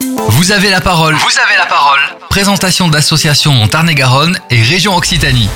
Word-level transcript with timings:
Vous 0.00 0.52
avez 0.52 0.70
la 0.70 0.80
parole. 0.80 1.14
Vous 1.14 1.38
avez 1.46 1.58
la 1.58 1.66
parole. 1.66 1.98
Présentation 2.30 2.88
d'associations 2.88 3.52
en 3.62 3.68
Tarn-et-Garonne 3.68 4.38
et 4.48 4.62
région 4.62 4.96
Occitanie. 4.96 5.48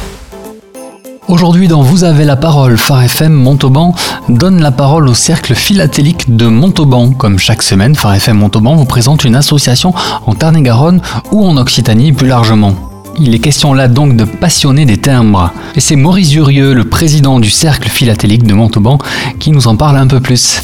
Aujourd'hui 1.29 1.67
dans 1.67 1.81
Vous 1.81 2.05
avez 2.05 2.25
la 2.27 2.37
parole, 2.37 2.77
Phare 2.77 3.05
FM 3.05 3.33
Montauban 3.33 3.95
donne 4.29 4.61
la 4.61 4.71
parole 4.71 5.09
au 5.09 5.15
cercle 5.15 5.55
philatélique 5.55 6.37
de 6.37 6.47
Montauban. 6.47 7.13
Comme 7.13 7.39
chaque 7.39 7.63
semaine, 7.63 7.95
Phare 7.95 8.15
FM 8.17 8.37
Montauban 8.37 8.77
vous 8.77 8.85
présente 8.85 9.25
une 9.25 9.37
association 9.37 9.95
en 10.27 10.35
Tarn-et-Garonne 10.35 11.01
ou 11.33 11.47
en 11.47 11.57
Occitanie 11.57 12.13
plus 12.13 12.29
largement. 12.29 12.75
Il 13.19 13.35
est 13.35 13.39
question 13.39 13.73
là 13.73 13.89
donc 13.89 14.15
de 14.15 14.25
passionner 14.25 14.85
des 14.85 14.99
timbres. 14.99 15.53
Et 15.75 15.81
c'est 15.81 15.97
Maurice 15.97 16.29
Durieux, 16.29 16.75
le 16.75 16.85
président 16.85 17.41
du 17.41 17.49
cercle 17.49 17.89
philatélique 17.89 18.43
de 18.43 18.53
Montauban, 18.53 18.99
qui 19.39 19.53
nous 19.53 19.69
en 19.69 19.77
parle 19.77 19.97
un 19.97 20.07
peu 20.07 20.21
plus. 20.21 20.61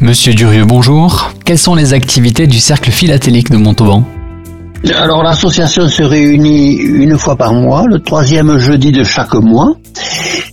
Monsieur 0.00 0.34
Durieux, 0.34 0.64
bonjour. 0.64 1.30
Quelles 1.44 1.58
sont 1.58 1.74
les 1.74 1.94
activités 1.94 2.46
du 2.46 2.58
cercle 2.58 2.90
philatélique 2.90 3.50
de 3.50 3.56
Montauban 3.56 4.04
alors 4.92 5.22
l'association 5.22 5.88
se 5.88 6.02
réunit 6.02 6.74
une 6.74 7.16
fois 7.16 7.36
par 7.36 7.54
mois, 7.54 7.86
le 7.88 8.00
troisième 8.00 8.58
jeudi 8.58 8.92
de 8.92 9.02
chaque 9.02 9.32
mois. 9.32 9.72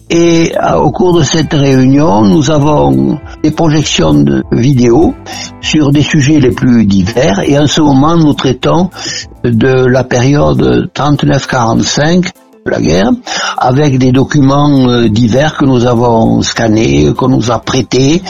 Et 0.09 0.53
au 0.77 0.89
cours 0.91 1.17
de 1.17 1.23
cette 1.23 1.51
réunion, 1.51 2.21
nous 2.21 2.49
avons 2.49 3.19
des 3.43 3.51
projections 3.51 4.13
de 4.13 4.41
vidéos 4.53 5.13
sur 5.59 5.91
des 5.91 6.01
sujets 6.01 6.39
les 6.39 6.51
plus 6.51 6.85
divers. 6.85 7.41
Et 7.45 7.59
en 7.59 7.67
ce 7.67 7.81
moment, 7.81 8.15
nous 8.15 8.33
traitons 8.33 8.89
de 9.43 9.85
la 9.85 10.05
période 10.05 10.89
39-45 10.95 12.29
la 12.65 12.79
guerre, 12.79 13.11
avec 13.57 13.97
des 13.97 14.11
documents 14.11 14.87
euh, 14.87 15.09
divers 15.09 15.57
que 15.57 15.65
nous 15.65 15.85
avons 15.85 16.41
scannés, 16.41 17.13
qu'on 17.15 17.29
nous 17.29 17.51
a 17.51 17.59
prêtés. 17.59 18.21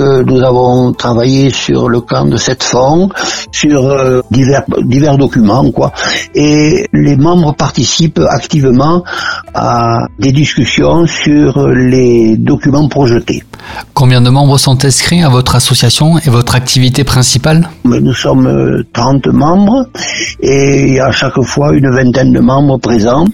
Euh, 0.00 0.22
nous 0.24 0.42
avons 0.42 0.92
travaillé 0.92 1.50
sur 1.50 1.88
le 1.88 2.00
camp 2.00 2.24
de 2.26 2.36
cette 2.36 2.62
fonds, 2.62 3.08
sur 3.50 3.84
euh, 3.84 4.22
divers, 4.30 4.64
divers 4.84 5.18
documents, 5.18 5.70
quoi. 5.70 5.92
Et 6.34 6.86
les 6.92 7.16
membres 7.16 7.54
participent 7.54 8.20
activement 8.28 9.02
à 9.54 10.06
des 10.18 10.32
discussions 10.32 11.06
sur 11.06 11.68
les 11.68 12.36
documents 12.36 12.88
projetés. 12.88 13.42
Combien 13.94 14.20
de 14.20 14.30
membres 14.30 14.58
sont 14.58 14.84
inscrits 14.84 15.22
à 15.22 15.28
votre 15.28 15.54
association 15.54 16.18
et 16.18 16.30
votre 16.30 16.54
activité 16.54 17.04
principale? 17.04 17.68
Nous 17.84 18.14
sommes 18.14 18.82
30 18.92 19.26
membres 19.28 19.86
et 20.40 20.88
il 20.88 20.94
y 20.94 21.00
a 21.00 21.06
à 21.06 21.12
chaque 21.12 21.40
fois 21.42 21.72
une 21.72 21.90
vingtaine 21.90 22.32
de 22.32 22.40
membres 22.40 22.78
présents. 22.78 23.26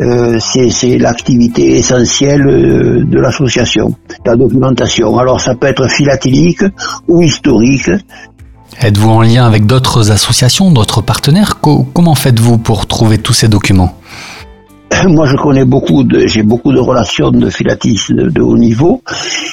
Euh, 0.00 0.38
c'est 0.40 0.98
l'activité 0.98 1.78
essentielle 1.78 2.46
euh, 2.46 3.04
de 3.04 3.18
l'association, 3.18 3.94
la 4.24 4.36
documentation. 4.36 5.18
Alors 5.18 5.40
ça 5.40 5.54
peut 5.54 5.66
être 5.66 5.88
philatélique 5.88 6.64
ou 7.08 7.22
historique. 7.22 7.90
Êtes-vous 8.80 9.10
en 9.10 9.22
lien 9.22 9.46
avec 9.46 9.66
d'autres 9.66 10.10
associations, 10.10 10.70
d'autres 10.70 11.00
partenaires? 11.00 11.60
Comment 11.60 12.14
faites-vous 12.14 12.58
pour 12.58 12.86
trouver 12.86 13.18
tous 13.18 13.32
ces 13.32 13.48
documents? 13.48 13.94
moi 15.08 15.26
je 15.26 15.36
connais 15.36 15.64
beaucoup 15.64 16.04
de 16.04 16.26
j'ai 16.26 16.42
beaucoup 16.42 16.72
de 16.72 16.80
relations 16.80 17.30
de 17.30 17.48
philatistes 17.50 18.12
de, 18.12 18.40
haut 18.40 18.56
niveau. 18.56 19.02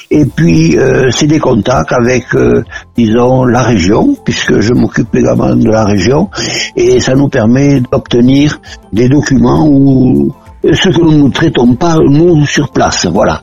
Et 0.10 0.26
puis 0.26 0.78
euh, 0.78 1.10
c'est 1.12 1.28
des 1.28 1.40
contacts 1.40 1.92
avec 1.92 2.34
euh, 2.36 2.64
disons 2.98 3.46
la 3.46 3.64
région 3.64 4.16
puisque 4.24 4.60
je 4.60 4.74
m'occupe 4.74 5.16
également 5.16 5.56
de 5.56 5.70
la 5.70 5.86
région. 5.86 6.30
Et 6.76 7.00
ça 7.00 7.16
nous 7.16 7.30
permet 7.30 7.82
d'obtenir 7.92 8.60
des 8.94 9.10
documents 9.10 9.68
ou 9.68 10.34
ce 10.64 10.90
que 10.90 11.02
nous 11.02 11.28
ne 11.28 11.32
traitons 11.32 11.76
pas 11.76 11.98
nous 11.98 12.46
sur 12.46 12.70
place. 12.72 13.06
Voilà. 13.06 13.42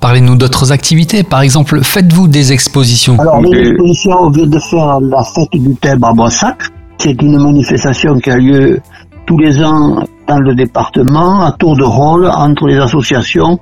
Parlez-nous 0.00 0.36
d'autres 0.36 0.72
activités, 0.72 1.22
par 1.22 1.42
exemple, 1.42 1.82
faites-vous 1.82 2.26
des 2.26 2.52
expositions. 2.52 3.18
Alors, 3.18 3.42
les 3.42 3.68
expositions, 3.68 4.12
on 4.18 4.30
vient 4.30 4.46
de 4.46 4.58
faire 4.58 4.98
la 5.00 5.22
fête 5.24 5.50
du 5.52 5.74
thème 5.74 6.02
à 6.04 6.12
Boissac. 6.14 6.56
C'est 6.96 7.20
une 7.20 7.38
manifestation 7.38 8.18
qui 8.18 8.30
a 8.30 8.36
lieu 8.36 8.80
tous 9.26 9.36
les 9.36 9.62
ans 9.62 10.02
dans 10.30 10.38
le 10.38 10.54
département 10.54 11.42
à 11.44 11.50
tour 11.52 11.76
de 11.76 11.82
rôle 11.82 12.30
entre 12.32 12.68
les 12.68 12.78
associations 12.78 13.58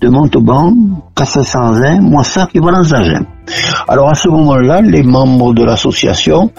de 0.00 0.08
Montauban, 0.08 0.74
Café-Sanzin, 1.14 2.00
Moissac 2.00 2.50
et 2.54 2.60
Valence-Agen. 2.60 3.24
Alors 3.86 4.08
à 4.10 4.14
ce 4.14 4.28
moment-là, 4.28 4.80
les 4.80 5.04
membres 5.04 5.54
de 5.54 5.62
l'association 5.62 6.50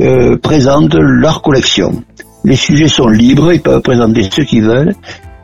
euh, 0.00 0.36
présentent 0.38 0.96
leur 0.96 1.42
collection. 1.42 2.02
Les 2.44 2.56
sujets 2.56 2.88
sont 2.88 3.06
libres, 3.06 3.52
ils 3.52 3.60
peuvent 3.62 3.82
présenter 3.82 4.24
ce 4.24 4.40
qu'ils 4.42 4.64
veulent, 4.64 4.94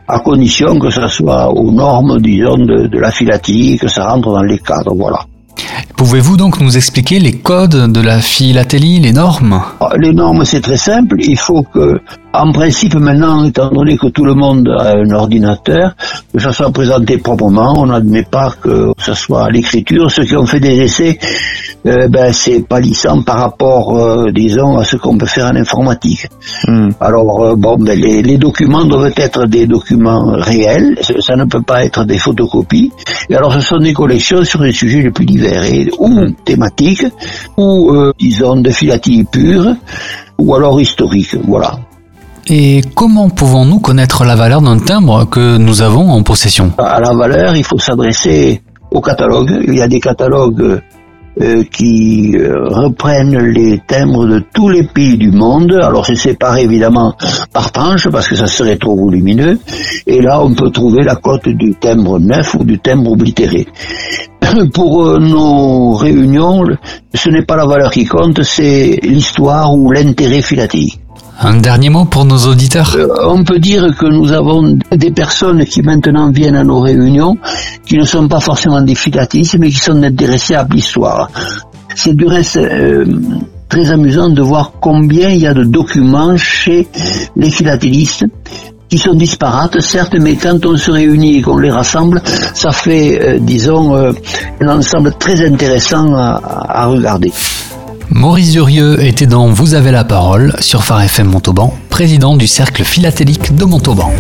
à 0.09 0.19
condition 0.19 0.77
que 0.81 0.91
ça 0.91 1.07
soit 1.07 1.49
aux 1.53 1.71
normes, 1.71 2.21
disons, 2.21 2.57
de, 2.59 2.89
de 2.89 2.99
la 2.99 3.13
philatélie, 3.13 3.79
que 3.79 3.87
ça 3.87 4.09
rentre 4.09 4.33
dans 4.33 4.43
les 4.43 4.59
cadres, 4.59 4.95
voilà. 4.97 5.21
Pouvez-vous 5.97 6.37
donc 6.37 6.61
nous 6.61 6.77
expliquer 6.77 7.21
les 7.21 7.35
codes 7.35 7.93
de 7.93 8.01
la 8.01 8.19
philatélie, 8.19 8.99
les 8.99 9.13
normes? 9.13 9.63
Ah, 9.81 9.91
Les 9.97 10.13
normes, 10.13 10.45
c'est 10.45 10.61
très 10.61 10.77
simple. 10.77 11.17
Il 11.21 11.39
faut 11.39 11.63
que, 11.63 12.01
en 12.35 12.53
principe, 12.53 12.95
maintenant, 12.95 13.45
étant 13.45 13.71
donné 13.71 13.97
que 13.97 14.09
tout 14.09 14.25
le 14.25 14.35
monde 14.35 14.69
a 14.69 14.97
un 14.97 15.11
ordinateur, 15.11 15.95
que 16.33 16.41
ça 16.41 16.53
soit 16.53 16.71
présenté 16.71 17.19
proprement, 17.19 17.75
on 17.77 17.87
n'admet 17.87 18.25
pas 18.25 18.51
que 18.61 18.93
ce 18.99 19.15
soit 19.15 19.45
à 19.45 19.51
l'écriture. 19.51 20.11
Ceux 20.11 20.25
qui 20.25 20.37
ont 20.37 20.47
fait 20.47 20.61
des 20.61 20.81
essais 20.81 21.19
euh, 21.87 22.09
ben, 22.09 22.33
c'est 22.33 22.67
palissant 22.67 23.23
par 23.23 23.39
rapport, 23.39 23.97
euh, 23.97 24.33
disons, 24.33 24.79
à 24.79 24.85
ce 24.85 24.97
qu'on 24.97 25.19
peut 25.19 25.27
faire 25.27 25.47
en 25.47 25.55
informatique. 25.57 26.27
Hmm. 26.67 26.89
Alors, 26.99 27.45
euh, 27.45 27.57
bon, 27.57 27.77
ben, 27.77 27.99
les, 27.99 28.23
les, 28.23 28.39
documents 28.39 28.85
doivent 28.85 29.13
être 29.17 29.45
des 29.47 29.67
documents 29.67 30.33
réels, 30.33 30.99
ça 31.21 31.37
ne 31.37 31.45
peut 31.45 31.61
pas 31.61 31.85
être 31.85 32.05
des 32.05 32.19
photocopies. 32.19 32.91
Et 33.29 33.37
alors, 33.37 33.53
ce 33.53 33.61
sont 33.61 33.79
des 33.79 33.93
collections 33.93 34.43
sur 34.45 34.63
les 34.63 34.73
sujets 34.73 35.03
les 35.03 35.11
plus 35.11 35.27
divers, 35.27 35.63
et, 35.65 35.87
ou 35.99 36.31
thématiques, 36.45 37.07
ou, 37.59 37.93
disons, 38.19 38.57
de 38.57 38.71
philatélie 38.71 39.25
pure, 39.25 39.75
ou 40.39 40.55
alors 40.55 40.81
historique, 40.81 41.37
voilà. 41.47 41.77
Et 42.47 42.83
comment 42.95 43.31
pouvons-nous 43.31 43.79
connaître 43.79 44.25
la 44.25 44.37
valeur 44.37 44.61
d'un 44.61 44.79
timbre 44.79 45.25
que 45.29 45.57
nous 45.57 45.83
avons 45.83 46.11
en 46.11 46.23
possession? 46.23 46.73
À 46.79 47.01
la 47.01 47.15
valeur, 47.15 47.57
il 47.57 47.65
faut 47.65 47.79
s'adresser 47.79 48.63
au 48.91 49.01
catalogue. 49.01 49.51
Il 49.67 49.75
y 49.75 49.83
a 49.83 49.89
des 49.89 50.01
catalogues 50.01 50.81
euh, 51.41 51.65
qui 51.65 52.37
euh, 52.37 52.69
reprennent 52.69 53.37
les 53.37 53.81
timbres 53.81 54.25
de 54.25 54.41
tous 54.55 54.69
les 54.69 54.85
pays 54.85 55.17
du 55.17 55.33
monde. 55.33 55.73
Alors 55.73 56.07
c'est 56.07 56.15
séparé 56.15 56.63
évidemment 56.63 57.17
par 57.53 57.73
tranche 57.73 58.09
parce 58.09 58.29
que 58.29 58.37
ça 58.37 58.47
serait 58.47 58.77
trop 58.77 58.95
volumineux. 58.95 59.59
Et 60.07 60.21
là 60.21 60.41
on 60.45 60.55
peut 60.55 60.71
trouver 60.71 61.03
la 61.03 61.17
cote 61.17 61.49
du 61.49 61.75
timbre 61.75 62.21
neuf 62.21 62.55
ou 62.55 62.63
du 62.63 62.79
timbre 62.79 63.11
oblitéré. 63.11 63.67
Pour 64.75 65.07
euh, 65.07 65.19
nos 65.19 65.95
réunions, 65.95 66.63
ce 67.13 67.31
n'est 67.31 67.45
pas 67.45 67.57
la 67.57 67.67
valeur 67.67 67.91
qui 67.91 68.05
compte, 68.05 68.43
c'est 68.45 69.01
l'histoire 69.03 69.75
ou 69.75 69.91
l'intérêt 69.91 70.41
philatélique. 70.41 71.01
Un 71.41 71.57
dernier 71.57 71.91
mot 71.91 72.05
pour 72.05 72.25
nos 72.25 72.39
auditeurs? 72.47 72.95
Euh, 72.97 73.09
On 73.27 73.43
peut 73.43 73.59
dire 73.59 73.95
que 73.99 74.07
nous 74.07 74.31
avons 74.33 74.79
des 74.93 75.11
personnes 75.11 75.65
qui 75.65 75.83
maintenant 75.83 76.31
viennent 76.31 76.57
à 76.57 76.65
nos 76.65 76.81
réunions, 76.81 77.37
qui 77.85 77.97
ne 77.97 78.05
sont 78.05 78.29
pas 78.29 78.41
forcément 78.41 78.81
des 78.81 78.95
philatelistes, 78.95 79.57
mais 79.59 79.71
qui 79.71 79.79
sont 79.79 80.01
intéressés 80.03 80.55
à 80.55 80.67
l'histoire. 80.71 81.29
C'est 81.95 82.15
du 82.15 82.27
reste 82.27 82.57
euh, 82.57 83.05
très 83.69 83.91
amusant 83.91 84.29
de 84.29 84.43
voir 84.43 84.73
combien 84.81 85.29
il 85.31 85.41
y 85.41 85.47
a 85.47 85.55
de 85.55 85.65
documents 85.65 86.37
chez 86.37 86.87
les 87.37 87.51
philatélistes 87.51 88.25
qui 88.89 88.99
sont 88.99 89.15
disparates, 89.15 89.81
certes, 89.81 90.15
mais 90.21 90.37
quand 90.37 90.65
on 90.67 90.77
se 90.77 90.91
réunit 90.91 91.39
et 91.39 91.43
qu'on 91.43 91.59
les 91.59 91.71
rassemble, 91.71 92.23
ça 92.55 92.71
fait, 92.71 93.21
euh, 93.21 93.39
disons, 93.41 93.97
un 93.97 94.69
ensemble 94.69 95.15
très 95.19 95.45
intéressant 95.45 96.15
à 96.15 96.87
regarder. 96.87 97.33
Maurice 98.11 98.53
Durieux 98.53 99.03
était 99.03 99.27
dans 99.27 99.49
Vous 99.49 99.75
avez 99.75 99.91
la 99.91 100.05
parole 100.05 100.55
sur 100.61 100.85
Phare 100.85 101.03
FM 101.03 101.29
Montauban, 101.29 101.77
président 101.89 102.37
du 102.37 102.47
cercle 102.47 102.85
philatélique 102.85 103.55
de 103.55 103.65
Montauban. 103.65 104.13